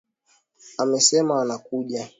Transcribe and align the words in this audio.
Amesema 0.77 1.41
anakuja 1.41 2.09